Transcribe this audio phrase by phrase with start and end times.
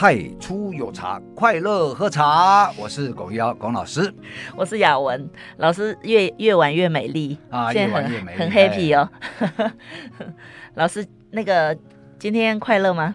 [0.00, 2.70] 太初有茶，快乐喝茶。
[2.78, 4.14] 我是龚于尧，龚老师。
[4.54, 9.10] 我是雅文老师越，越越晚越美丽啊，越晚越美丽，很 happy 哦。
[10.74, 11.76] 老师，那个
[12.16, 13.12] 今天快乐吗？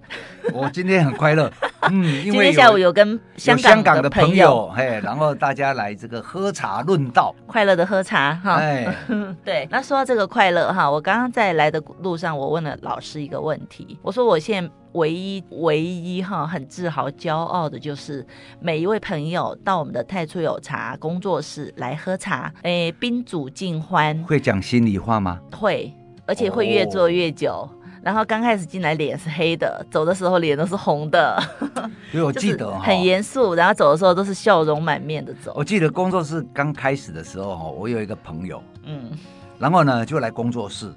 [0.52, 1.50] 我今天很快乐。
[1.92, 8.56] 嗯，因为今天下午有跟香港的朋友，朋友嘿，然后大家来这个喝茶论道，快乐的喝茶哈。
[8.56, 8.88] 哎，
[9.44, 18.26] 对，那说到这个快乐哈，我刚刚在来的路上，我问了老师一个问题，我说我现在唯一唯一哈很自豪骄傲的就是
[18.60, 24.18] 每一位朋友到我们的太初有茶工作室来喝茶，哎，宾主尽欢。
[24.24, 25.40] 会讲心里话吗？
[25.52, 25.92] 会，
[26.26, 27.52] 而且会越做越久。
[27.52, 27.70] 哦
[28.04, 31.42] 然后刚开始进来脸是黑的，走的时候脸都是红的。
[32.12, 35.54] 因为我记得很严肃，然后走的时候都是笑容满面的走。
[35.56, 39.10] 我记得工作室刚开始的时候哈，我有一个朋友，嗯，
[39.58, 40.94] 然后呢就来工作室，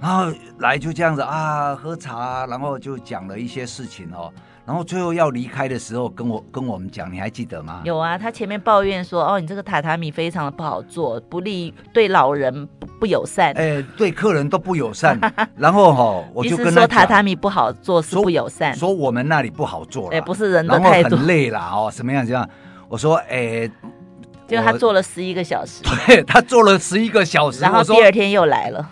[0.00, 4.32] 然后来就这样子啊喝茶，然后就讲了一些事情哦。
[4.70, 7.82] 然后最后要离开的时候，跟我跟我们讲，你还记得吗？
[7.84, 15.18] 有啊，他前面抱怨说，哦，你这个榻榻米非常的不好做，不利对老人不不友善，哎，对客人都不友善。
[15.58, 22.48] 然后哈、哦，我就跟他说榻榻米不好做是不友善，说，说我们那里不好做了，哎，不是人的态度，很累啦哦，什么样这样？
[22.88, 23.68] 我说，哎，
[24.46, 28.88] 就他做了十一个小时， 对他做了十一个小时，然后第二天又来了。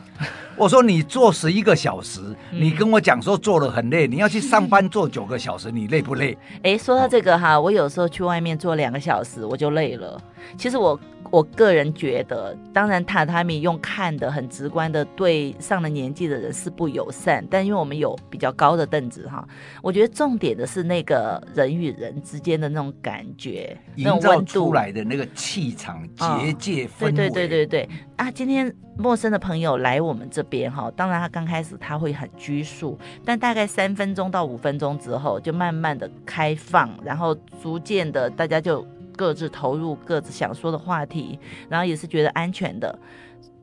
[0.58, 2.20] 我说你做十一个小时，
[2.50, 6.36] 你跟我讲说做了很累，你要去上班做九个小时，你累不累？
[6.64, 10.20] 哎，说到这个哈，我有时候去外面做两个小时，我就累了。
[10.56, 10.98] 其实我
[11.30, 17.46] 我个人觉得，当然榻榻米用看的很直观的，对上了年纪的人是不友善。
[17.50, 19.46] 但因为我们有比较高的凳子哈，
[19.82, 27.12] 我觉得重点的是那个人与人之间的那种感觉，营造出来的那个气场、结界氛围。
[27.12, 28.30] 对对对对对啊！
[28.30, 38.86] 今天陌生的朋友来我们这边哈，当然他刚开始他会很拘束，但大概三分钟到五分钟之后，就慢慢的开放，然后逐渐的大家就。
[39.18, 41.36] 各自投入各自想说的话题，
[41.68, 42.96] 然后也是觉得安全的。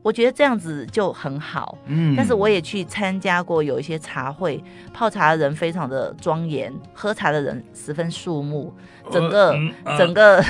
[0.02, 1.76] 我觉得这样子就很好。
[1.86, 4.62] 嗯，但是我也去参加过有一些茶会，
[4.92, 8.72] 泡茶的人非常的庄严，喝茶的人十分肃穆。
[9.10, 10.44] 整个、呃呃、整个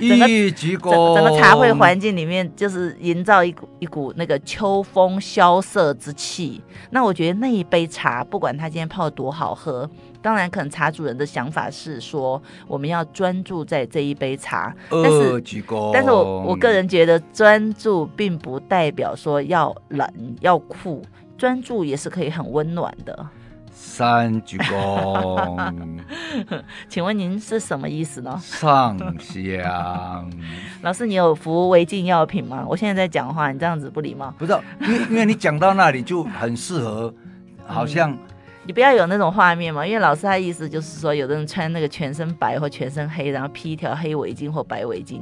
[0.00, 6.62] 整个 整整个茶会环境里面，就是营造一股一股那个秋风萧瑟之气。
[6.90, 9.88] 那我觉得那一杯茶，不管他今天泡得多好喝，
[10.22, 14.74] 当然可能茶主人的想法是说，我们要专注在这一杯茶。
[14.88, 15.42] 但是，
[15.92, 20.08] 但是我我个人觉得，专注并不代表说要冷
[20.40, 21.02] 要酷，
[21.36, 23.26] 专注也是可以很温暖的。
[23.74, 25.74] 三鞠躬，
[26.88, 28.38] 请问您是什么意思呢？
[28.40, 30.30] 上香，
[30.82, 32.64] 老师，你有服违禁药品吗？
[32.68, 34.32] 我现在在讲话，你这样子不礼貌。
[34.38, 37.12] 不是，因为因为你讲到那里就很适合，
[37.66, 38.16] 好像。
[38.64, 45.18] 你不要有那种画面嘛，因为老师他意思就是说，有的人穿那个全身白或全身黑，然后披一条黑围巾或白围巾，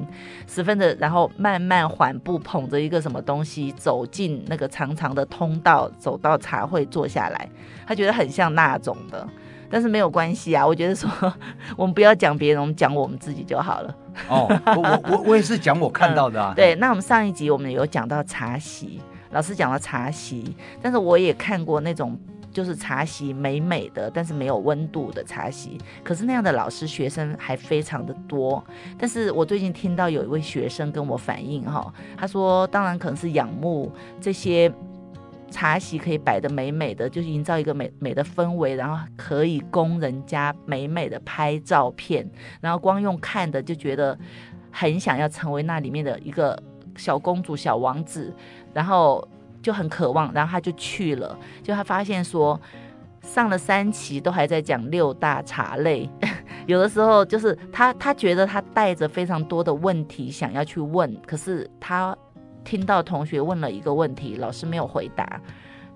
[0.46, 7.48] 十分的，然后慢慢缓步捧着一个什么东西走进那个长长的通道，走到茶会坐下来，
[7.86, 9.26] 他觉得很像那种的，
[9.70, 11.10] 但是没有关系啊，我觉得说
[11.78, 13.96] 我们不要讲别人，我们讲我们自己就好了。
[14.28, 14.46] 哦，
[14.76, 16.52] 我我我也是讲我看到的啊。
[16.52, 22.18] 嗯，对，那我们上一集我们有讲到茶席，老师讲到茶席，但是我也看过那种。
[22.52, 25.78] 就是茶席美美的，但是没有温度的茶席。
[26.02, 28.62] 可是那样的老师学生还非常的多。
[28.98, 34.72] 但是我最近听到有一位学生跟我反映哈，他说当然可能是仰慕这些
[35.50, 42.28] 茶席可以摆得美美的，就是营造一个美美的氛围，然后可以供人家美美的拍照片，
[42.60, 44.18] 然后光用看的就觉得
[44.70, 46.60] 很想要成为那里面的一个
[46.96, 48.34] 小公主、小王子，
[48.74, 49.26] 然后。
[49.62, 51.38] 就很渴望，然后他就去了。
[51.62, 52.58] 就他发现说，
[53.22, 56.08] 上了三期都还在讲六大茶类，
[56.66, 62.16] 有的时候就是他他觉得他带着非常多的问题想要去问，可是他
[62.64, 65.40] 听到同学问了一个问题，老师没有回答，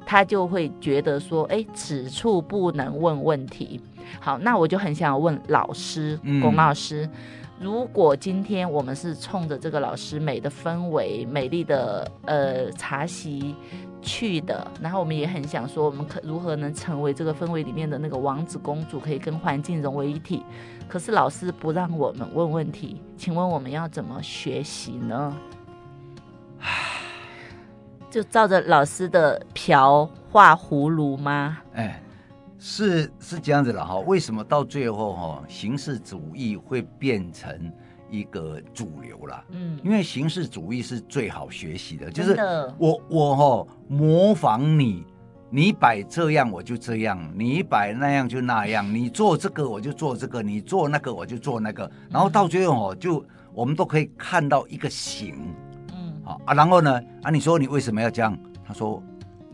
[0.04, 3.80] 他就会觉得说，哎，此处不能问问题。
[4.20, 7.06] 好，那我就很想问老师，龚老师。
[7.06, 7.10] 嗯
[7.60, 13.54] 如果今天我们是冲着这个老师美的氛围、美丽的呃茶席
[14.02, 20.44] 去的，然后我们也很想说，我们可如何能成为这个氛围里面的那个王子公主，可以跟环境融为一体？
[20.88, 25.36] 可是老师不让我们问问题，请问我们要怎么学习呢？
[28.10, 31.58] 就照着老师的瓢画葫芦吗？
[31.72, 32.00] 哎。
[32.66, 37.70] 是是这样子了哈，为什么到最后哈，形式主义会变成
[38.10, 39.44] 一个主流了？
[39.50, 42.34] 嗯，因为形式主义是最好学习的，就是
[42.78, 45.04] 我我哈模仿你，
[45.50, 53.22] 你摆这样我就这样，你摆那样就那样，你做这个我就做这个，你做那个我就做那个，然后到最后哦，就
[53.52, 55.54] 我们都可以看到一个形，
[55.92, 58.34] 嗯，好啊，然后呢，啊，你说你为什么要这样？
[58.66, 59.02] 他说。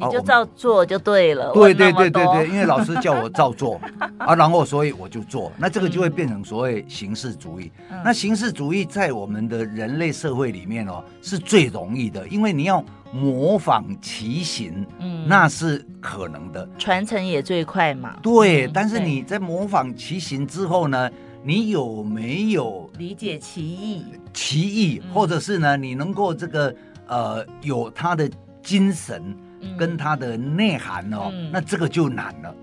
[0.00, 1.52] 你就照做就对了。
[1.52, 3.81] 对对对对对，因为老师叫我照做
[4.19, 7.70] 啊，然后所以我就做，那这个就会变成所谓形式主义。
[7.91, 18.17] 嗯、那形式主义在我们的人类社会里面哦，是最容易的，因为你要模仿其形，嗯，那是可能的，传承也最快嘛。
[18.23, 21.11] 对，嗯、但是你在模仿其形之后呢，
[21.43, 24.05] 你有没有理解其意？
[24.32, 26.75] 其意，或者是呢，你能够这个
[27.08, 28.31] 呃有他的
[28.62, 29.37] 精神？
[29.79, 32.55] 跟它的内涵哦，嗯、那这个就难了。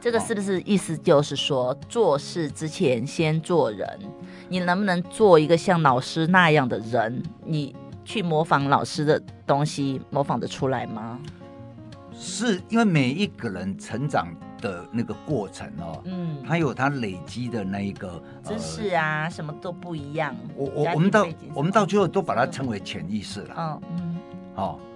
[0.00, 3.88] 这个是不是意思就是说，哦、做事之前先做人？
[4.48, 7.22] 你能不能做一个像老师那样的人？
[7.44, 7.74] 你
[8.04, 11.18] 去模仿老师的东西，模仿得出来吗？
[12.12, 14.28] 是因为每一个人成长
[14.60, 20.34] 的那个过程哦，嗯，他有他累积的那一个知识啊，呃、什么都不一样。
[20.54, 23.54] 我我我们到我们到最后都把它称为潜意识了。
[23.58, 24.16] 嗯嗯，
[24.54, 24.95] 哦嗯，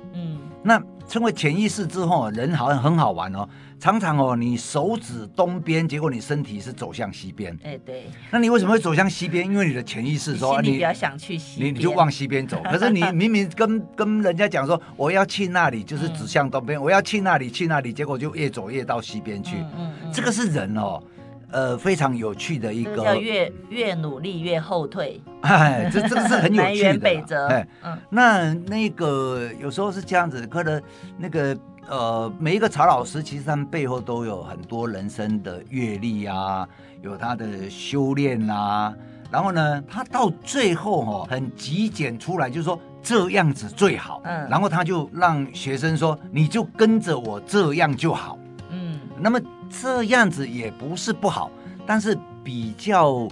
[0.63, 0.83] 那。
[1.09, 3.45] 称为潜意识之后，人好像很好玩哦。
[3.81, 7.53] 常常哦，你手指东边，结果你身体是走向西边。
[7.65, 8.05] 哎，对。
[8.31, 9.45] 那你为什么会走向西边？
[9.45, 12.63] 因为你的潜意识说你比较想去西边，你你就往西边走。
[12.71, 16.79] 可是你明明跟跟人家讲说我要去那里，就是指向东边。
[16.79, 19.57] 嗯、我要去那里，去那里，结果就越走越到西边去。
[19.57, 21.03] 嗯，嗯，嗯，这个是人哦。
[21.53, 25.21] 呃，非常有趣的一个，越越努力越后退。
[25.43, 26.93] 哎，这这个是很有趣的。
[26.93, 27.47] 南辕北辙。
[27.49, 30.81] 哎，嗯，那那个有时候是这样子，可能
[31.19, 31.57] 那个
[31.89, 36.69] 呃，每一个曹老师其实他们背后都有很多人生的阅历啊，
[37.03, 38.95] 有他的修炼啊，
[39.31, 44.21] 然后呢，他到最后哦，很极简出来，就是说这样子最好。
[44.25, 48.39] 嗯，然后他就让学生说，你就跟着我这样就好。
[48.69, 49.41] 嗯，那么。
[49.71, 51.51] 这样子也不是不好，
[51.87, 53.29] 但是比较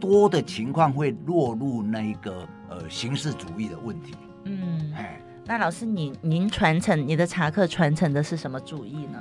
[0.00, 4.14] 多的情况会落入那一个呃形式主义的问题。
[4.44, 9.18] 嗯，哎，那老师您您传承你的茶课传承的是什么主义呢？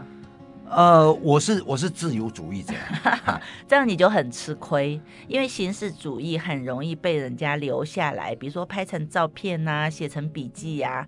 [0.70, 2.74] 呃，我是我是自由主义者，
[3.68, 11.06] 这样你就很吃亏，因为形式主义很容易被人家留下来，比如说拍成照片啊，写成笔记呀、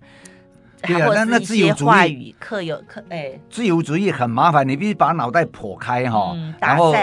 [0.82, 6.94] 对啊，那那自由主义课有课哎，自由主义很麻烦，你必须把脑袋剖开哈，嗯、然后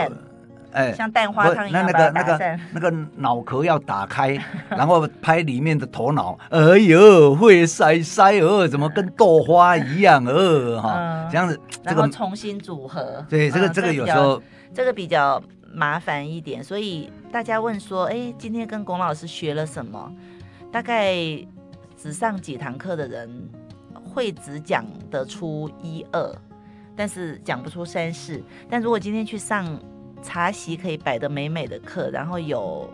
[0.72, 4.38] 哎，像蛋花汤一样那那个那个那个脑壳要打开，
[4.70, 14.42] 然后拍里面的头脑，哎呦，会塞塞哦，怎么跟豆花一样哦哈，嗯、这样子，然后重新组合，对，这个这个有时候
[14.74, 15.42] 这个比较
[15.72, 20.12] 麻烦一点，所以大家问说，哎，今天跟龚老师学了什么？
[20.72, 21.16] 大概
[21.96, 23.50] 只上几堂课的人。
[24.14, 26.36] 会只讲得出一二，
[26.96, 28.42] 但是讲不出三四。
[28.70, 29.80] 但如果今天去上
[30.22, 32.90] 茶席可以摆得美美的课，然后有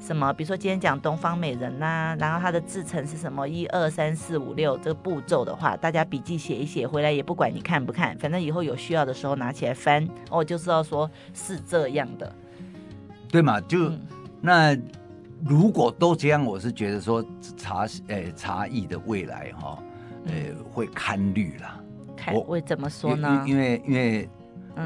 [0.00, 12.34] 什么，比如说今天讲东方美人呐、啊，然后它的制成是什么一二三四五六这个步骤的话，大家笔记写一写回来，也不管你看不看，反正以后有需要的时候拿起来翻，哦，就知道说是这样的，
[13.30, 13.60] 对嘛？
[13.60, 14.00] 就、嗯、
[14.40, 14.76] 那
[15.44, 17.24] 如果都这样，我是觉得说
[17.56, 19.80] 茶诶、欸、茶艺的未来哈。
[20.26, 20.32] 呃，
[20.72, 21.80] 会堪虑了。
[22.16, 23.44] 看我会怎么说呢？
[23.46, 24.28] 因为因为，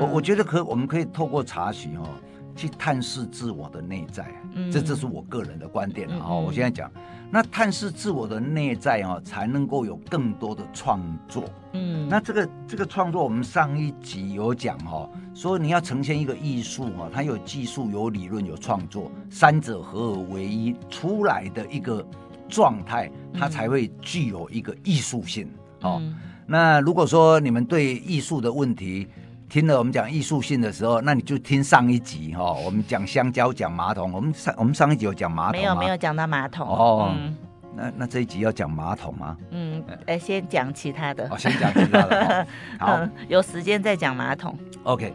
[0.00, 2.08] 我我觉得可我们可以透过查询哦，
[2.54, 4.26] 去探视自我的内在。
[4.54, 6.32] 嗯，这这是我个人的观点啊。
[6.32, 6.90] 我现在讲，
[7.30, 11.44] 那探视自我的内在哦，才能够有更多的创作。
[11.72, 22.02] 嗯，那这个这个创作，我们上一集有讲哈，说你要呈现一个艺术哈，它有技术、有理论、有创作，三者合而为一出来的一个。
[22.48, 25.48] 状态，它才会具有一个艺术性。
[25.82, 26.02] 嗯、哦，
[26.46, 29.06] 那如果说你们对艺术的问题
[29.48, 34.12] 听了我们讲艺术性的时候，那你就听上一集哈、哦，我们讲香蕉，讲马桶。
[34.12, 35.60] 我们上我们上一集有讲马桶吗？
[35.60, 36.66] 没有，没有讲到马桶。
[36.66, 37.36] 哦，嗯、
[37.74, 39.36] 那那这一集要讲马桶吗？
[39.50, 41.28] 嗯，哎，先讲其他的。
[41.30, 42.42] 哦，先讲其他的。
[42.42, 42.46] 哦、
[42.80, 44.56] 好、嗯，有时间再讲马桶。
[44.82, 45.12] OK，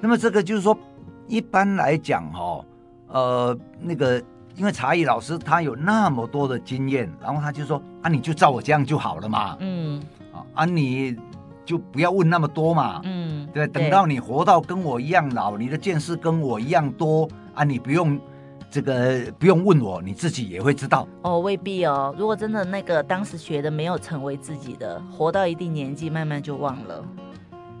[0.00, 0.76] 那么这个就是说，
[1.26, 2.64] 一般来讲哈、哦，
[3.08, 4.22] 呃，那个。
[4.56, 9.56] 因为茶艺老师他有那么多的经验，然后他就说啊，你就照我这样就好了嘛。
[9.60, 10.02] 嗯，
[10.54, 11.16] 啊，你
[11.64, 13.00] 就不要问那么多嘛。
[13.04, 18.20] 嗯，对，等到你活到跟我一样老，你的见识跟我一样多啊，你不用
[18.70, 21.06] 这个不用问我，你自己也会知道。
[21.22, 22.14] 哦，未必哦。
[22.18, 27.04] 如果真的那个当时学的没有成为自己的，活到一定年纪，慢慢就忘了。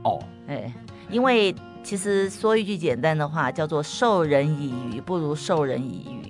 [0.04, 0.72] 哦，哎，
[1.10, 6.21] 因为其实说一句简单的话，叫做授人以鱼不如授人以渔。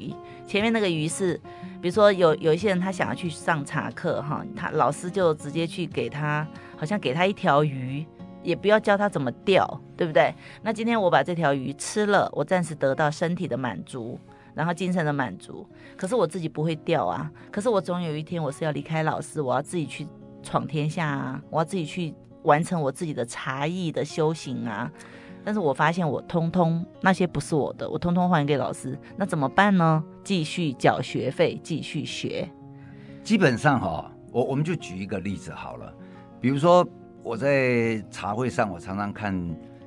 [0.47, 1.41] 前面那个鱼是，
[1.81, 6.47] 比如说有有一些人他想要去上茶课哈，他老师就直接去给他，
[6.77, 8.07] 好像给他一条鱼，
[8.43, 10.35] 也不要教他怎么钓，对不对？
[10.63, 14.19] 那今天我把这条鱼吃了，我暂时得到身体的满足，
[14.55, 15.67] 然后精神的满足。
[15.97, 20.07] 可是我自己不会钓啊，可是我总有一天我是要离开老师，我要自己去
[20.43, 24.91] 闯天下啊，我要自己去完成我自己的茶艺的修行啊。
[25.45, 30.03] 但是我发现我通通那些不是我的，我通通还给老师，那怎么办呢？
[30.25, 32.49] 继续缴学费，继续学。
[33.23, 35.93] 基本上哈，我我们就举一个例子好了，
[36.41, 36.87] 比如说。
[37.25, 39.33] 我在茶会上，我常常看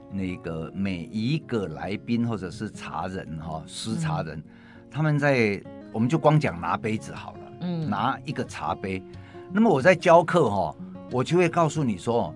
[0.10, 4.42] 那个每一个来宾或者是茶人哈，师茶人，
[4.90, 9.04] 他们在我们就光讲拿杯子好了，嗯，拿一个茶杯。
[9.52, 10.74] 那么我在教课哈，
[11.12, 12.34] 我就会告诉你说，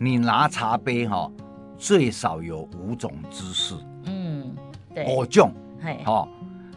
[0.00, 1.30] 你拿茶杯哈，
[1.84, 3.74] 最少有五种姿势，
[4.06, 4.56] 嗯，
[4.94, 6.26] 对，五种，嘿，哦，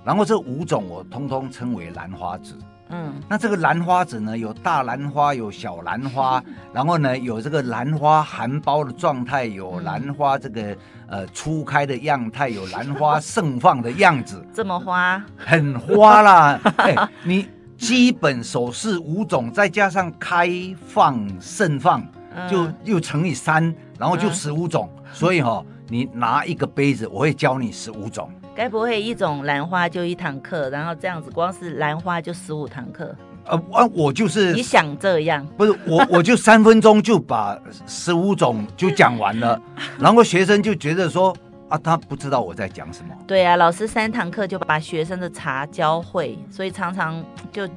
[0.04, 2.54] 然后这五种我通通称为兰花指。
[2.90, 10.76] 嗯，那这个兰花指呢，有大兰花，有小兰花， 然后呢，有这个兰花含苞的状态，有兰花这个
[11.08, 14.46] 呃初开的样态，有兰花盛放的样子。
[14.54, 15.24] 这么花？
[15.38, 16.60] 很花啦！
[16.80, 17.48] 哎，你
[17.78, 20.50] 基本手势五种，再加上开
[20.86, 22.06] 放盛放，
[22.50, 24.90] 就又乘以三，然后就十五种。
[25.12, 28.30] 所以哈、哦，你拿一个杯子，我会教你十五种。
[28.56, 33.16] 该不会一种兰花就一堂课，然后这样子光是兰花就十五堂课？
[33.46, 35.46] 呃，我我就是你想这样？
[35.56, 39.62] 不是我， 我就三分钟就把十五种就讲完了，
[40.00, 41.36] 然后学生就觉得说
[41.70, 43.14] 啊，他不知道我在讲什么。
[43.28, 47.68] 对啊，老师三堂课就把学生的茶教会，所以常常就。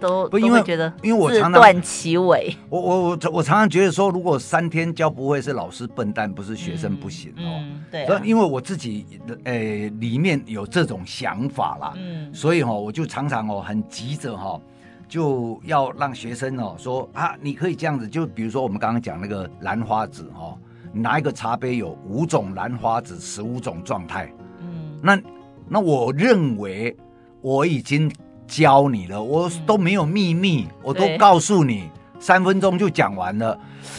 [0.00, 2.56] 都不因为觉得，因为我常常断其尾。
[2.68, 7.60] 我我我我常常觉得说，如果三天教不会，是老师笨蛋，不是学生不行哦。
[7.60, 8.06] 嗯，对。
[8.06, 9.06] 所以因为我自己
[9.44, 9.52] 呃
[10.00, 14.58] 里面有这种想法啦，嗯，所以哈我就常常哦很急着哈
[15.06, 20.56] 就要让学生哦说啊，你可以这样子，就比如说我们刚刚讲那个兰花指哦，
[20.92, 25.20] 拿一个茶杯有五种兰花指，十五种状态，嗯，那
[25.68, 26.96] 那我认为
[27.42, 28.10] 我已经。
[28.50, 31.88] 教你了，我都没有秘密，嗯、我都告诉你，
[32.18, 33.56] 三分钟就讲完了。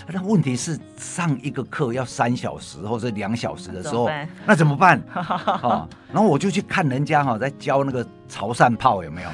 [0.07, 4.09] 那问题是上一个课要三小时或者两小时的时候，
[4.45, 5.01] 那怎么办？
[5.63, 9.29] 哦、然后我就去看人家哈、哦，在教那个潮汕炮有没有？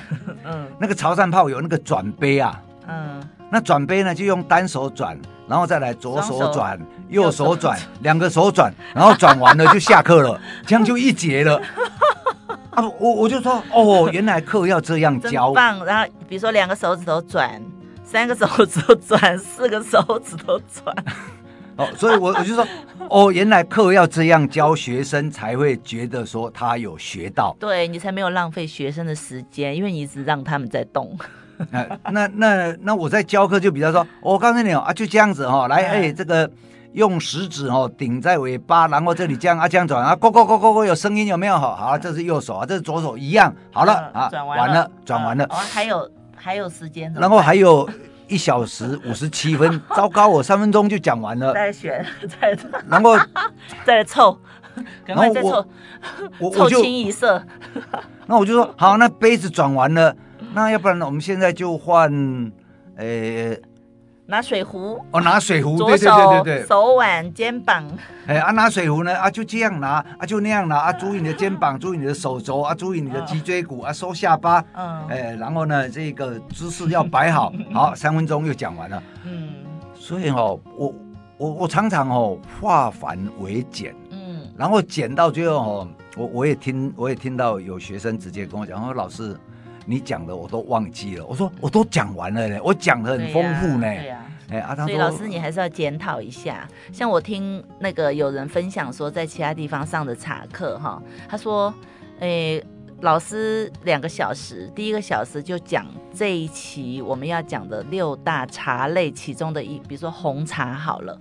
[0.46, 3.20] 嗯，那个潮汕炮有那个转杯啊，嗯，
[3.50, 11.60] 那转杯呢就用单手转，然后再来左手转，手右手转，两个手转，然后转完了就下课了，这样就一节了。
[12.78, 15.52] 啊，我我就说哦，原来课要这样教。
[15.52, 17.60] 棒，然后比如说两个手指头转，
[18.04, 20.96] 三个手指头转，四个手指头转。
[21.76, 22.64] 哦，所以我我就说
[23.10, 27.56] 哦，原来课要这样教学生，才会觉得说他有学到。
[27.60, 31.18] 对，你才没有浪费学生的时间，因为你一直让他们在动。
[31.72, 36.48] 那那那那我在教课就比较说，我告诉你哦啊，就这样子哈、哦，来哎这个。
[36.98, 41.56] 用食指哦顶在尾巴，然后这里这样啊这样转啊，咕咕咕咕咕有声音有没有？
[41.56, 43.54] 好，好，这是右手啊，这是左手一样。
[43.72, 45.44] 好了啊，转完了，转完了。
[45.46, 47.14] 哦，还有还有时间。
[47.14, 47.88] 然后还有
[48.28, 51.54] 一小时五十七分， 糟糕，我三分钟就讲完了。
[51.54, 52.04] 再选，
[52.42, 52.58] 再
[52.90, 53.16] 然后
[53.86, 54.36] 再凑，
[55.06, 55.64] 赶快再凑，
[56.40, 57.44] 我凑清一色。
[58.26, 60.16] 那我就说好，那杯子转完了，
[60.56, 62.52] 那要不然我们现在就换，
[62.96, 63.56] 呃。
[64.30, 67.86] 拿水壶哦，拿水壶，左手对对对对，手腕、肩膀。
[68.28, 74.62] 哎啊，拿水壶呢啊，就这样拿啊，就那样拿啊，注意你的肩膀，注意你的手肘啊，注意你的脊椎骨啊，收下巴。
[74.74, 75.08] 嗯。
[75.08, 79.02] 哎，然后呢，这个姿势要摆好，好，三分钟又讲完了。
[79.24, 79.50] 嗯。
[79.96, 80.94] 所以哦，我
[81.38, 83.96] 我我常常哦化繁为简。
[84.12, 84.42] 嗯。
[84.58, 89.38] 然后简到最后哦，我我也听我也听到有学生直接跟我讲说，老师。
[89.90, 93.88] 你讲的我都忘记了，我说我都讲完了呢，我讲的很丰富呢。
[93.88, 96.68] 对呀，哎啊，所以老师你还是要检讨一下。
[96.92, 101.74] 像我听那个有人分享说，在其他地方上的茶课哈，他说，
[102.20, 102.62] 哎，
[103.00, 111.18] 老师两个小时，第一个小时就讲这一期我们要讲的六大茶类其中的一，比如说红茶好了，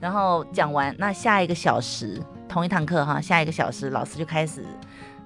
[0.00, 4.64] 然后讲完，那下一个小时同一堂课哈，下一个小时老师就开始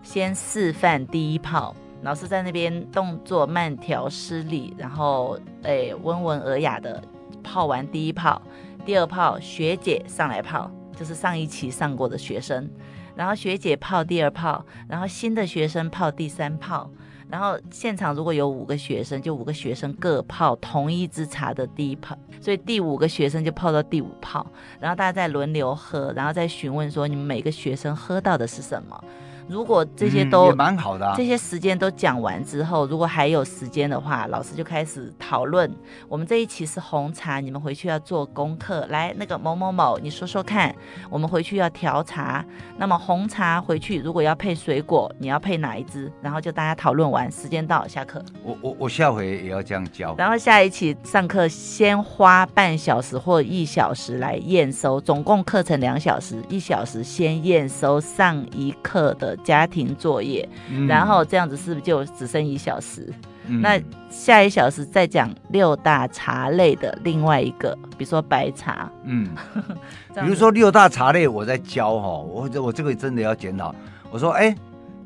[0.03, 1.75] 先示范第一泡。
[2.03, 7.03] 老师在那边动作慢条斯理，然后诶温文尔雅的
[7.45, 8.43] 泡完第一泡，
[8.85, 12.69] 第二泡学姐上来泡，就是上一期上过的学生，
[13.15, 16.91] 然后学姐泡第二泡，然后新的学生泡第三泡，
[17.31, 24.45] 然后现场如果有五个学生，就五个学生各泡同一支茶的第一泡，所以第五个学生就泡到第五泡，
[24.81, 29.05] 然后大家再轮流喝，然后再询问说你们每个学生喝到的是什么。
[29.53, 35.71] 如果这些都、嗯、也蛮好的、啊，这些时间都讲完之后，如果还有时间的话，老师就开始讨论。
[36.09, 38.87] 我们这一期是红茶，你们回去要做功课。
[38.89, 40.75] 来，那个某某某，你说说看，
[41.11, 42.43] 我们回去要调茶。
[42.79, 46.11] 那么红茶回去如果要配水果，你要配哪一支？
[46.23, 48.25] 然后就大家讨论完，时间到，下课。
[48.43, 50.15] 我我我下回也要这样教。
[50.17, 59.37] 然后下一期上课先花半小时或一小时来验收，总共课程两小时，一小时先验收上一课的。
[59.43, 63.13] 家庭作业，嗯、然后这样子是不是就只剩一小时？
[63.49, 68.89] 嗯、那下一小时再讲六大茶类的另外一个，比如说白茶。
[69.03, 69.29] 嗯，
[70.15, 73.75] 比如说六大茶类，我在教哈，我我这个真的要检讨。
[74.13, 74.55] 我说，哎，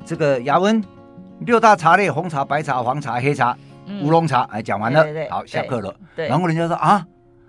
[0.04, 0.84] 这个雅文，
[1.38, 4.42] 六大茶类：红茶、白茶、黄茶、黑茶、嗯、乌龙茶。
[4.52, 5.94] 哎，讲完了，对对对，好，下课了。
[6.14, 7.06] 对，然后人家说啊，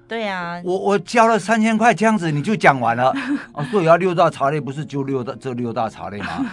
[0.08, 3.14] 对呀，我我交了三千块，这样子你就讲完了。
[3.52, 6.46] 啊，所以要六大茶类，不是就六大这六大茶类吗？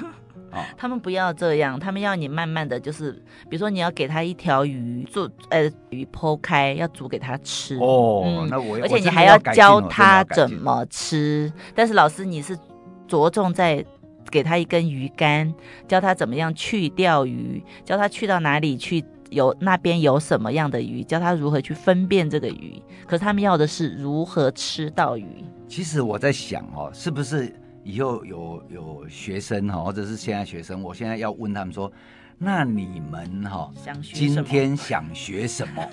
[0.77, 3.13] 他们不要这样，他们要你慢慢的就是，
[3.49, 12.59] 比如说你要给他一条鱼做，呃，鱼剖开要煮给他吃哦，嗯、那我而且你还要教他怎么吃，但是老师你是
[13.07, 13.85] 着重在
[14.31, 15.55] 给他一根鱼竿，
[15.87, 25.45] 教他怎么样去钓鱼，教他去到哪里去有那边有什么样的鱼，教他如何去分辨这个鱼，可是他们要的是如何吃到鱼。
[25.67, 27.55] 其实我在想哦，是不是？
[27.85, 31.93] 以后有有学生哈，或者是现在学生，我现在要问他们说，
[32.39, 33.71] 那你们哈，
[34.03, 35.87] 今天想学什么？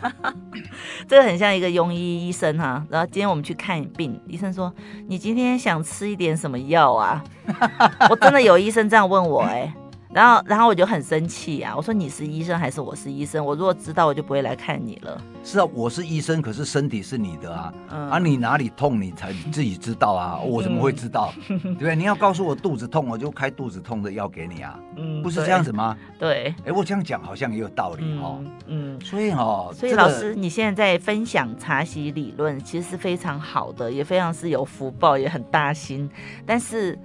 [1.07, 4.73] 这个很像一个庸医医生哈，然后今天我们去看病，医生说，
[5.07, 7.23] 你今天想吃一点什么药啊？
[8.09, 9.73] 我真的有医生这样问我哎、欸。
[10.13, 11.73] 然后，然后我就很生气啊！
[11.75, 13.43] 我说你是医生还是我是医生？
[13.45, 15.21] 我如果知道，我就不会来看你了。
[15.41, 17.73] 是啊，我是医生，可是身体是你的啊！
[17.89, 20.37] 嗯、啊，你哪里痛，你才自己知道啊！
[20.43, 21.33] 我怎么会知道？
[21.49, 21.95] 嗯、对不对？
[21.95, 24.77] 你要告诉我肚子痛，我就开肚子痛的药给你啊！
[24.97, 25.97] 嗯，不是这样子吗？
[26.19, 26.53] 对。
[26.65, 28.43] 哎，我这样讲好像也有道理哦。
[28.67, 36.09] 嗯，所以哦，所以老师，你现在在分享茶席理论，其实是非常好的，也非常是有福报，也很大心，
[36.45, 36.99] 但是。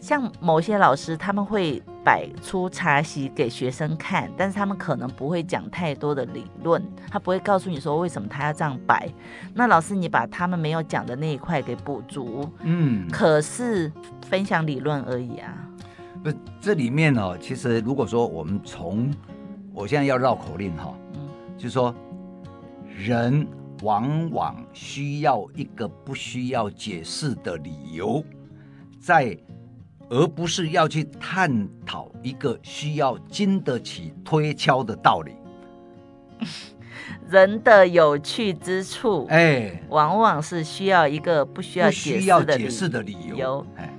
[0.00, 9.06] 像某些老师，他们会摆出茶席给学生看，但是他们可能不会讲太多的理论，他不会告诉你说为什么他要这样摆。
[9.52, 13.92] 那老师，你把他们没有讲的那一块给补足，嗯，可是
[14.22, 15.54] 分享理论而已啊。
[16.24, 19.10] 不，这里面哦，其实如果说我们从
[19.74, 21.94] 我现在要绕口令哈，嗯，就是说
[22.96, 23.46] 人
[23.82, 28.24] 往往需要一个不需要解释的理由，
[28.98, 29.38] 在。
[30.10, 35.32] 而不是要去探讨一个需要经得起推敲的道理。
[37.28, 42.20] 人的有趣之处，哎，往往是需要一个不需要解
[42.70, 43.66] 释的理由。
[43.76, 43.92] 哎，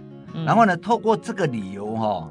[0.45, 2.29] 然后呢，透过这个理由哈，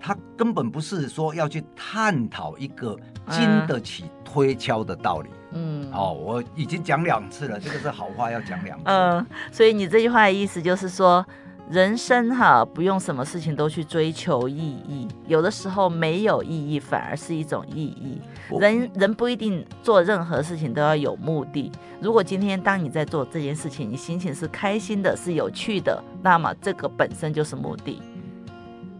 [0.00, 2.96] 他根本不是说要去探讨一个
[3.28, 5.28] 经得起推敲的道理。
[5.52, 8.84] 嗯，哦，我已经讲两次了，这个是好话要讲两次。
[8.86, 11.24] 嗯，所以你这句话的意思就是说。
[11.70, 18.20] 人生哈，不用什么事情都去追求意义，有的时候没有意义反而是一种意义。
[18.58, 21.72] 人人不一定做任何事情都要有目的。
[22.00, 28.02] 如果今天当你在做这件事情，你心情是开心的，是有趣的，那么这个本身就是目的，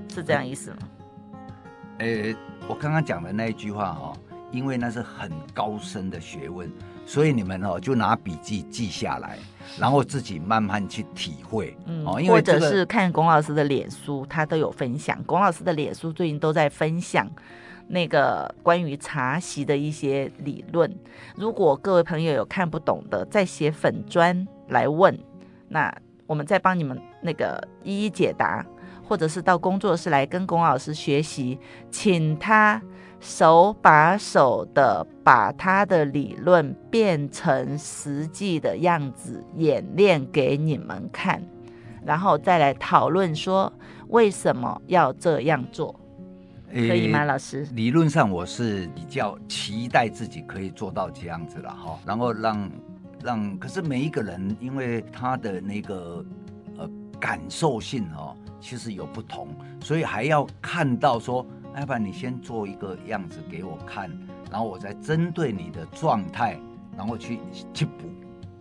[0.08, 0.78] 是这样意思吗？
[1.98, 2.34] 诶，
[2.66, 4.12] 我刚刚讲的那一句话哈，
[4.50, 6.72] 因为那是很高深的学问。
[7.04, 9.38] 所以你们哦，就拿笔记记下来，
[9.78, 11.76] 然后自己慢慢去体会。
[11.86, 15.22] 嗯，哦，或者是看龚老师的脸书，他都有分享。
[15.24, 17.28] 龚老师的脸书最近都在分享
[17.88, 20.90] 那个关于茶席的一些理论。
[21.36, 25.18] 如果各位朋友有看不懂的，再写粉砖来问，
[25.68, 25.94] 那
[26.26, 28.64] 我们再帮你们那个一一解答，
[29.06, 31.58] 或者是到工作室来跟龚老师学习，
[31.90, 32.80] 请他。
[33.22, 41.40] 手把手的把他的理论变成实际的样子演练给你们看，
[42.04, 43.72] 然后再来讨论说
[44.08, 45.94] 为什么要这样做，
[46.72, 47.64] 可以吗，老师？
[47.74, 52.70] 理论上我是比较期待自己可以做到这样子了哈，然后让
[53.22, 56.24] 让，可是每一个人因为他的那个
[56.76, 59.46] 呃感受性哦，其实有不同，
[59.80, 61.46] 所以还要看到说。
[61.80, 64.10] 要不然你先做一个样子给我看，
[64.50, 66.58] 然后我再针对你的状态，
[66.96, 67.40] 然后去
[67.72, 68.10] 去补。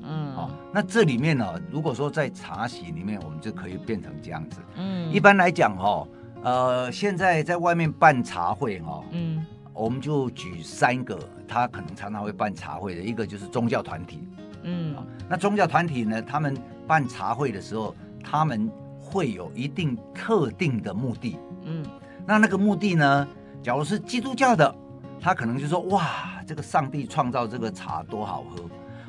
[0.04, 4.60] 嗯，好、哦，那这里面呢，如果说在茶席里面，我们就可以变成这样子。
[4.76, 6.08] 嗯，一般来讲哈、哦，
[6.42, 14.28] 呃，现在在外面办茶会哈、哦，嗯，我们就举三个，他可能常常会办茶会的，一个就是宗教团体。
[14.64, 21.38] 嗯、哦，那宗教团体呢，他们办茶会的时候，他们会有一定特定的目的。
[21.64, 21.86] 嗯。
[22.26, 23.28] 那那个目的呢？
[23.64, 24.74] 假如是基督教的，
[25.20, 28.64] 他可能就说哇，这个上帝创造这个茶多好喝。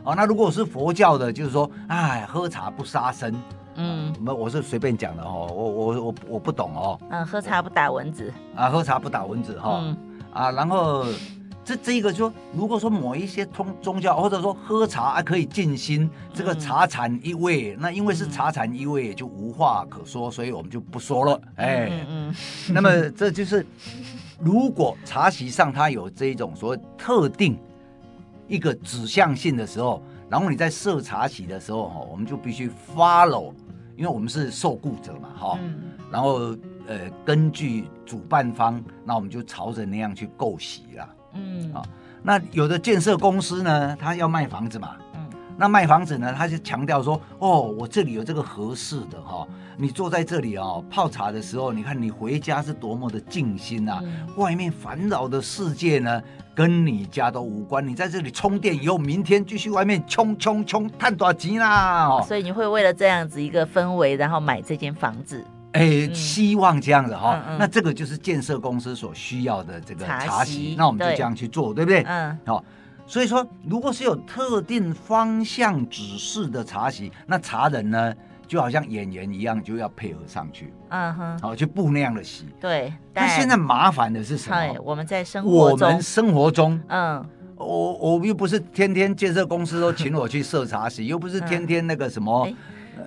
[0.05, 3.35] 哦，那如果是佛教的，就是说，哎，喝茶不杀生。
[3.77, 7.01] 嗯，我我是随便讲的哦，我我我我不懂哦。
[7.09, 8.31] 嗯，喝茶不打蚊子。
[8.55, 9.71] 啊，喝茶不打蚊子哈。
[9.71, 9.97] 哦嗯、
[10.33, 11.05] 啊，然后
[11.65, 21.41] 这这一个说，如果说某一些宗宗教，或者说喝茶还可以静心，这个茶禅一味，嗯、那因为是茶禅一味，就无话可说，所以我们就不说了。
[21.57, 22.35] 哎，嗯，嗯
[22.75, 23.65] 那么这就是，
[24.39, 27.59] 如果茶席上它有这一种所谓特定。
[28.49, 33.51] 一个指向性的时候，然后你在设茶席的时候，哈，我们就必须 follow，
[33.97, 36.55] 因为我们是受雇者嘛，哈，嗯、然后
[36.87, 41.83] 呃，根据主办方，那我们就朝着那样去构席了，嗯，啊，
[42.23, 45.21] 那有的建设公司呢，他要卖房子嘛，嗯，
[45.57, 56.23] 那卖房子呢，他就强调说，哦，我这里有这个合适的哈，你坐在这里哦，泡茶的时候，你看你回家是多么的静心啊，嗯、外面烦扰的世界呢，
[56.55, 62.21] 跟你家都无关，你在这里充电以后，明天继续外面冲冲冲，赚多少钱啦？
[62.23, 65.45] 所以你会为了这样子一个氛围，然后买这间房子？
[65.73, 67.43] 哎，嗯、希望这样子哈。
[67.59, 72.03] 那这个就是建设公司所需要的这个茶席，那我们就这样去做，对，不对？
[72.07, 72.39] 嗯。
[72.47, 72.65] 好，
[73.07, 78.15] 所以说，如果是有特定方向指示的茶席，那茶人呢？
[78.49, 82.45] 就好像演员一样，就要配合上去，嗯哼，好去布那样的席。
[82.61, 84.77] 对，但现在麻烦的是什么？
[84.85, 87.25] 我们在生活中，我们生活中，嗯，
[87.57, 92.47] 我我又不是天天建设公司都请我去设茶席，又不是天天那个什么。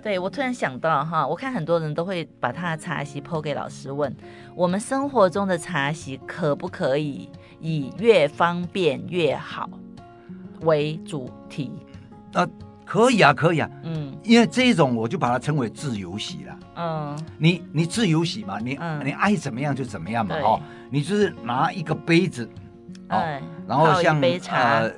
[0.01, 4.13] 对，我突然想到哈，我看很多人都会把他的茶席 po 给老师问，
[4.55, 9.69] 我们生活中的茶席可不可以以越方便越好
[10.61, 11.71] 为主题？
[12.33, 12.47] 呃
[12.85, 22.47] 可以啊，可以啊，嗯，因为这一种我就把它称为自由席了，嗯，你你自由席嘛，你、嗯、你爱怎么样就怎么样嘛，对哦，你就是拿一个杯子，
[23.09, 24.21] 哦，嗯、然后像
[24.51, 24.91] 呃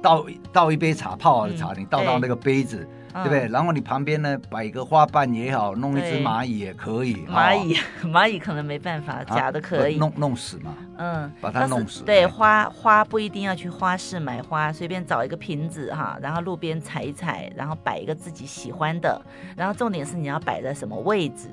[0.00, 2.88] 倒倒一杯茶，泡好的茶，嗯、你倒到那个杯子。
[3.14, 3.46] 对不对？
[3.46, 7.24] 然后你旁边呢，摆个花瓣也好，弄一只蚂蚁也可以。
[7.26, 9.96] 蚂蚁， 蚂蚁可能没办法，假的可以。
[9.96, 10.74] 弄弄死嘛。
[10.96, 12.02] 嗯，把它弄死。
[12.02, 19.20] 对，花花不一定要去花市买花，随便找一个瓶子哈，然后路边采一采，然后摆一个自己喜欢的。
[19.56, 21.48] 然后重点是你要摆在什么位置？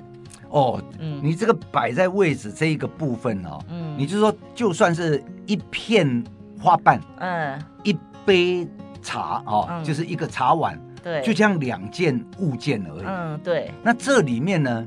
[0.48, 6.24] 哦，嗯，你这个摆在位置这一个部分哦，嗯，你就说就算是一片
[6.60, 7.96] 花瓣，嗯，一
[8.26, 8.68] 杯
[9.00, 10.76] 茶哦，就是一个茶碗。
[11.02, 13.04] 对，就这样两件物件而已。
[13.06, 13.70] 嗯，对。
[13.82, 14.86] 那这里面呢，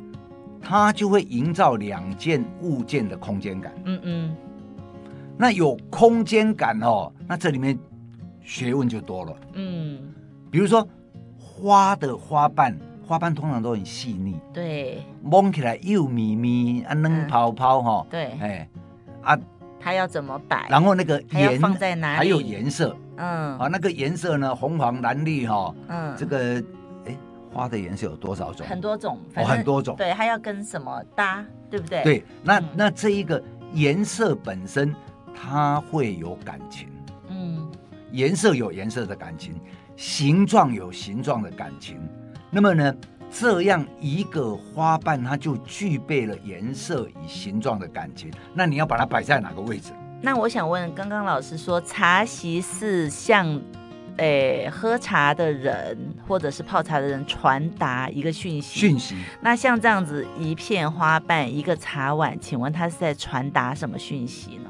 [0.61, 3.73] 它就会营造两件物件的空间感。
[3.85, 4.35] 嗯嗯。
[5.37, 7.77] 那有空间感哦，那这里面
[8.41, 9.35] 学问就多了。
[9.53, 10.13] 嗯。
[10.49, 10.87] 比如说
[11.37, 14.39] 花的花瓣，花瓣通常都很细腻。
[14.53, 15.03] 对。
[15.21, 18.07] 摸起来又咪咪啊，嫩泡泡哈。
[18.09, 18.25] 对。
[18.39, 18.69] 哎，
[19.21, 19.37] 啊。
[19.77, 20.65] 它要怎么摆？
[20.67, 22.17] 然后那个颜放在哪里？
[22.17, 26.63] 还有颜色，嗯，啊，那个颜色呢，红黄蓝绿哈，嗯，这个，
[27.05, 27.17] 哎，
[27.51, 28.65] 花的颜色有多少种？
[28.67, 29.95] 很多种，哦，很多种。
[29.95, 32.03] 对，它要跟什么搭，对不对？
[32.03, 33.41] 对，那那这一个
[33.73, 34.93] 颜色本身，
[35.33, 36.89] 它会有感情，
[37.29, 37.69] 嗯，
[38.11, 39.55] 颜色有颜色的感情，
[39.95, 41.99] 形状有形状的感情，
[42.49, 42.95] 那么呢？
[43.31, 48.31] 这样一个花瓣，它就具备了颜色与形状的感情。
[48.53, 49.91] 那你要把它摆在哪个位置？
[50.25, 53.45] 那我想问，刚刚老师说茶席是向，
[54.17, 55.95] 诶、欸、喝茶的人
[56.27, 58.79] 或者是泡茶的人传达一个讯息。
[58.79, 59.15] 讯息。
[59.39, 64.69] 那像这样子一片花瓣一个茶碗，请问他是在传达什么讯息呢？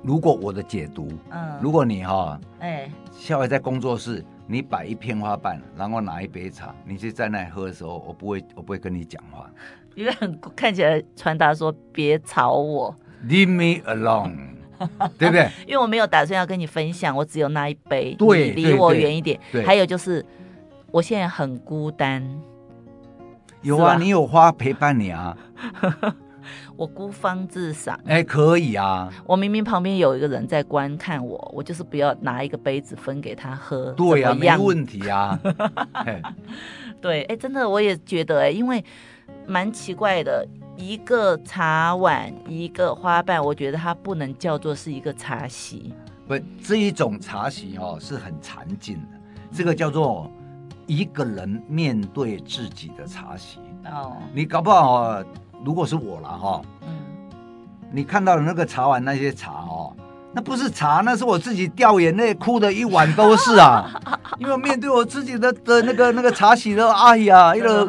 [0.00, 4.24] 如果我的解读，嗯，如果你哈、哦，哎、欸，下回在工作室。
[4.46, 9.50] 你摆一片花瓣，然后拿一杯茶，你就在那喝的时候，我不会，我不会跟你讲话，
[9.96, 12.94] 因为很看起来传达说别吵我
[13.26, 14.36] ，Leave me alone，
[15.18, 15.48] 对不对？
[15.66, 19.38] 因为我没有打算要跟你分享，我只有那一杯，对，你离我远一点。
[19.64, 20.24] 还有就是，
[20.90, 22.22] 我现在很孤单。
[23.62, 25.36] 有啊，你有花陪伴你啊。
[26.76, 29.08] 我孤芳自赏，哎、欸，可以啊。
[29.24, 33.92] 我明明旁边有一个人在观看我，我就是不要拿一个杯子分给他喝。
[33.92, 35.38] 对呀、啊，没问题啊。
[37.00, 38.84] 对，哎、欸，真的我也觉得、欸，哎，因为
[39.46, 45.94] 蛮奇怪的，一个茶碗，一个花瓣，我觉得它不能叫做是一个茶席。
[46.26, 49.18] 不，这一种茶席哦是很禅静的，
[49.52, 50.30] 这个叫做
[50.86, 53.58] 一个人面对自己的茶席。
[53.84, 55.22] 哦，你搞不好。
[55.64, 56.94] 如果是我了哈，嗯，
[57.90, 59.96] 你看到的那个茶碗那些茶哦，
[60.34, 63.88] 那不是茶，那是我自己掉眼泪哭的一碗都是啊。
[64.38, 67.86] 因为面对我自己的的那个那个茶洗的，哎呀，一个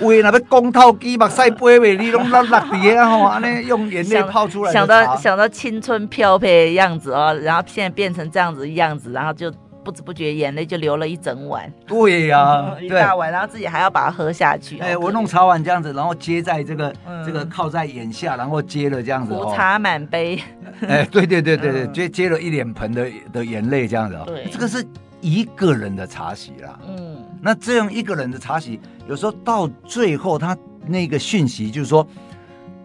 [0.00, 9.50] 胃那个公套机嘛，晒杯袂，你拢拉拉底啊，吼，安尼用眼泪泡出来想到想到青春飘配的样子哦，然后现在变成这样子样子，然后就。
[9.88, 14.78] 不知不觉眼泪就流了一整碗，对呀、啊， 一大碗，然后自己还要把它喝下去。
[14.80, 20.38] 哎，我弄茶碗这样子，然后接在这个、嗯、这个靠在眼下，然后接了这样子，壶茶满杯。
[20.86, 24.24] 哎，对对对对对，接接了一脸盆的的眼泪这样子哦。
[24.26, 24.86] 对，这个是
[25.22, 26.78] 一个人的茶席啦。
[26.86, 30.54] 嗯，那这样一个人的茶席，有时候到最后，他
[30.86, 32.06] 那个讯息就是说，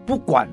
[0.06, 0.48] 不管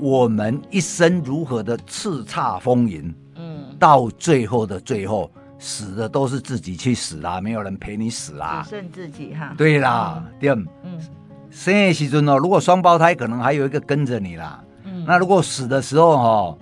[0.00, 5.30] 我们一生如何的叱咤风云，嗯，到最后的最后。
[5.64, 9.54] 死的都是自己去死啦，没有人陪你死啦，只剩自己哈。
[9.56, 11.00] 对啦，对，嗯，
[11.52, 14.60] 生的时阵哦，如果双胞胎，可能还有一个跟着你啦。
[14.82, 16.58] 嗯，那如果死的时候哦，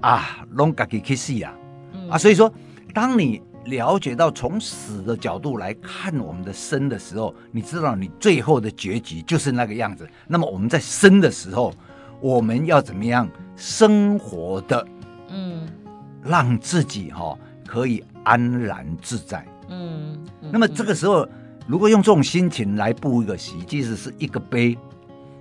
[0.00, 1.52] 啊，拢自己去死啊，
[1.94, 2.48] 嗯、啊，所以说，
[2.94, 10.08] 当你了解到从死的角度来看我们的生的时候，你知道你最后的结局就是那个样子。
[10.28, 11.74] 那么我们在生的时候，
[12.20, 14.86] 我们要怎么样生活的？
[15.30, 15.66] 嗯，
[16.22, 18.04] 让自己哈、哦、可以。
[18.24, 21.26] 安然自在，嗯，嗯，那么这个时候，
[21.66, 24.76] 如果用这种心情来布一个席，即使是一个杯，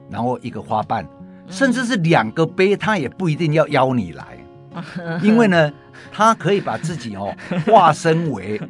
[0.10, 1.08] 然后一个花瓣，
[1.48, 4.38] 甚至是两个杯，他也不一定要邀你来，
[5.24, 5.72] 因为呢，
[6.12, 7.34] 他可以把自己哦
[7.66, 8.62] 化身为。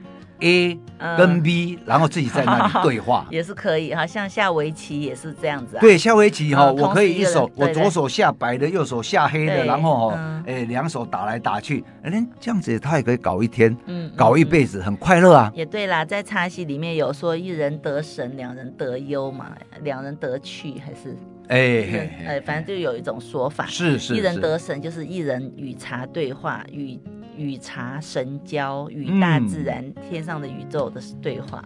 [0.44, 0.78] A
[1.18, 3.26] 跟 B，然后自己在那里 对话。
[3.32, 5.80] 也是可以哈，像下围棋也是这样子啊。
[5.80, 15.52] 对，下围棋哈，我可以一手，我左手下白的，右手下黑的，然后哈，哎，两手打来打去，哎，这样子他也可以搞一天，嗯，搞一辈子，很快乐啊。
[15.56, 19.52] 也对啦，在茶席里面有说一人得神，两人得优嘛，
[19.82, 21.18] 两人得趣还是？
[21.50, 27.00] 哎哎，反正就有一种说法，是是，一人得神就是一人与茶对话与。
[27.38, 31.63] 与茶神交，与大自然、嗯、天上的宇宙的对话。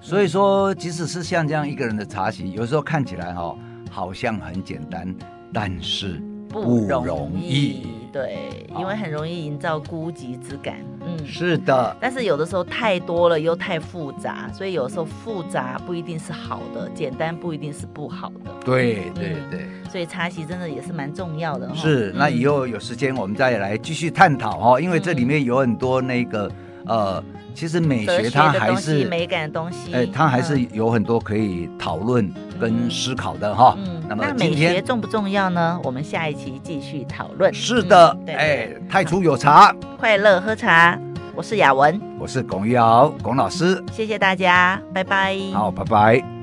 [0.00, 3.56] 所以说，即使是像这样一个人的茶席，有时候看起来哈，
[3.90, 5.14] 好像很简单，
[5.52, 8.01] 但是不容易。
[8.12, 10.76] 对，因为很容易营造孤寂之感。
[11.00, 11.96] 嗯，是的。
[11.98, 18.52] 但是有的时候太多了又太复杂，所以有时候复杂不一定是好的，简单不一定是不好的。
[18.64, 19.66] 对对对。
[19.90, 21.74] 所以茶席真的也是蛮重要的。
[21.74, 26.50] 是，那以后有时间我们再来继续探讨哦，因为这里面有很多那个
[26.86, 27.22] 呃。
[27.54, 33.76] 其实美学它还是美感的东西，哎，它还是有很多可以讨论跟思考的哈。
[33.76, 35.78] 嗯，那么美学重不重要呢？
[35.84, 37.52] 我们下一期继续讨论。
[37.52, 40.98] 是的，哎，太初有茶， 快乐喝茶。
[41.34, 43.84] 我是雅文，我是龚玉瑶，龚老师。
[43.92, 45.36] 谢谢大家，拜拜。
[45.52, 46.41] 好，拜拜。